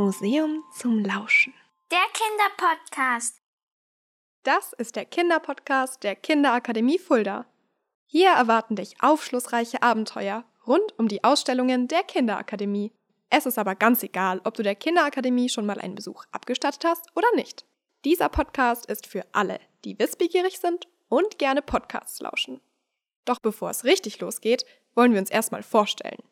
Museum 0.00 0.64
zum 0.72 1.04
Lauschen. 1.04 1.52
Der 1.90 1.98
Kinderpodcast. 2.14 3.42
Das 4.44 4.72
ist 4.72 4.96
der 4.96 5.04
Kinderpodcast 5.04 6.02
der 6.02 6.16
Kinderakademie 6.16 6.98
Fulda. 6.98 7.44
Hier 8.06 8.30
erwarten 8.30 8.76
dich 8.76 8.94
aufschlussreiche 9.02 9.82
Abenteuer 9.82 10.44
rund 10.66 10.98
um 10.98 11.06
die 11.06 11.22
Ausstellungen 11.22 11.86
der 11.86 12.02
Kinderakademie. 12.02 12.92
Es 13.28 13.44
ist 13.44 13.58
aber 13.58 13.74
ganz 13.74 14.02
egal, 14.02 14.40
ob 14.44 14.54
du 14.54 14.62
der 14.62 14.74
Kinderakademie 14.74 15.50
schon 15.50 15.66
mal 15.66 15.78
einen 15.78 15.96
Besuch 15.96 16.24
abgestattet 16.32 16.86
hast 16.86 17.04
oder 17.14 17.28
nicht. 17.34 17.66
Dieser 18.06 18.30
Podcast 18.30 18.86
ist 18.86 19.06
für 19.06 19.26
alle, 19.32 19.60
die 19.84 19.98
wissbegierig 19.98 20.60
sind 20.60 20.88
und 21.10 21.38
gerne 21.38 21.60
Podcasts 21.60 22.20
lauschen. 22.20 22.62
Doch 23.26 23.38
bevor 23.38 23.68
es 23.68 23.84
richtig 23.84 24.18
losgeht, 24.20 24.64
wollen 24.94 25.12
wir 25.12 25.20
uns 25.20 25.28
erstmal 25.28 25.62
vorstellen. 25.62 26.22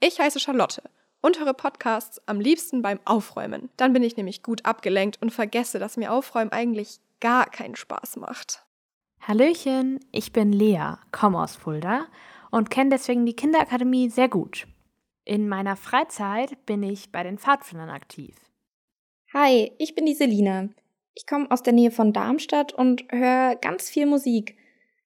Ich 0.00 0.18
heiße 0.18 0.40
Charlotte 0.40 0.82
und 1.20 1.38
höre 1.38 1.54
Podcasts 1.54 2.20
am 2.26 2.40
liebsten 2.40 2.82
beim 2.82 3.00
Aufräumen. 3.04 3.70
Dann 3.76 3.92
bin 3.92 4.02
ich 4.02 4.16
nämlich 4.16 4.42
gut 4.42 4.64
abgelenkt 4.64 5.20
und 5.20 5.30
vergesse, 5.30 5.78
dass 5.78 5.96
mir 5.96 6.12
Aufräumen 6.12 6.52
eigentlich 6.52 7.00
gar 7.20 7.46
keinen 7.46 7.76
Spaß 7.76 8.16
macht. 8.16 8.64
Hallöchen, 9.20 10.00
ich 10.12 10.32
bin 10.32 10.52
Lea, 10.52 10.94
komme 11.12 11.42
aus 11.42 11.56
Fulda 11.56 12.06
und 12.50 12.70
kenne 12.70 12.90
deswegen 12.90 13.26
die 13.26 13.36
Kinderakademie 13.36 14.08
sehr 14.08 14.28
gut. 14.28 14.66
In 15.24 15.48
meiner 15.48 15.76
Freizeit 15.76 16.64
bin 16.66 16.82
ich 16.82 17.12
bei 17.12 17.22
den 17.22 17.38
Pfadfindern 17.38 17.90
aktiv. 17.90 18.34
Hi, 19.34 19.72
ich 19.78 19.94
bin 19.94 20.06
die 20.06 20.14
Selina. 20.14 20.70
Ich 21.14 21.26
komme 21.26 21.50
aus 21.50 21.62
der 21.62 21.72
Nähe 21.72 21.90
von 21.90 22.12
Darmstadt 22.12 22.72
und 22.72 23.04
höre 23.10 23.56
ganz 23.56 23.90
viel 23.90 24.06
Musik. 24.06 24.56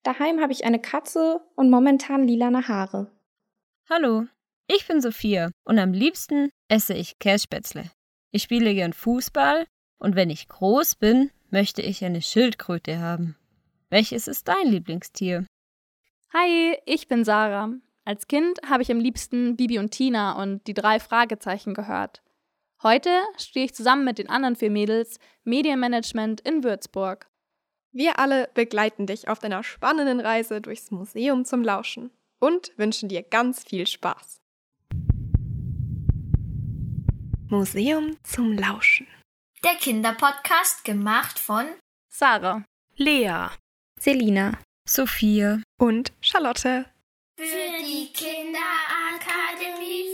Daheim 0.04 0.40
habe 0.40 0.52
ich 0.52 0.65
eine 0.65 0.78
Katze 0.78 1.40
und 1.56 1.70
momentan 1.70 2.28
lilane 2.28 2.68
Haare. 2.68 3.10
Hallo, 3.90 4.26
ich 4.66 4.86
bin 4.86 5.00
Sophia 5.00 5.50
und 5.64 5.78
am 5.78 5.92
liebsten 5.92 6.50
esse 6.68 6.95
ich 6.95 7.18
Kässpätzle. 7.18 7.90
Ich 8.30 8.43
spiele 8.43 8.74
gern 8.74 8.93
Fußball 8.93 9.66
und 9.98 10.16
wenn 10.16 10.30
ich 10.30 10.48
groß 10.48 10.96
bin, 10.96 11.30
möchte 11.51 11.82
ich 11.82 12.04
eine 12.04 12.23
Schildkröte 12.23 12.98
haben. 12.98 13.37
Welches 13.90 14.29
ist 14.29 14.48
dein 14.48 14.66
Lieblingstier? 14.66 15.46
Hi, 16.32 16.76
ich 16.85 17.07
bin 17.09 17.24
Sarah. 17.24 17.70
Als 18.04 18.26
Kind 18.26 18.59
habe 18.68 18.82
ich 18.82 18.90
am 18.90 18.98
liebsten 18.98 19.57
Bibi 19.57 19.79
und 19.79 19.92
Tina 19.92 20.40
und 20.42 20.66
die 20.66 20.74
drei 20.74 21.01
Fragezeichen 21.01 21.74
gehört. 21.74 22.23
Heute 22.82 23.10
stehe 23.38 23.65
ich 23.65 23.74
zusammen 23.74 24.04
mit 24.04 24.18
den 24.18 24.29
anderen 24.29 24.57
vier 24.57 24.70
Mädels 24.70 25.18
Medienmanagement 25.45 26.40
in 26.42 26.65
Würzburg. 26.65 27.30
Wir 27.92 28.18
alle 28.18 28.51
begleiten 28.52 29.07
dich 29.07 29.29
auf 29.29 29.38
deiner 29.38 29.62
spannenden 29.62 30.20
Reise 30.20 30.60
durchs 30.60 30.90
Museum 30.90 31.45
zum 31.45 31.62
Lauschen 31.62 32.10
und 32.40 32.76
wünschen 32.76 33.09
dir 33.09 33.23
ganz 33.23 33.62
viel 33.62 33.87
Spaß. 33.87 34.43
Museum 37.48 38.16
zum 38.23 38.56
Lauschen. 38.56 39.06
Der 39.62 39.74
Kinderpodcast 39.74 40.82
gemacht 40.84 41.38
von 41.38 41.66
Sarah, 42.10 42.64
Lea, 42.96 43.48
Selina. 44.01 44.59
Sophia. 44.86 45.62
Und 45.80 46.12
Charlotte. 46.20 46.84
für 47.38 47.82
die 47.82 48.12
Kinderakademie. 48.12 50.13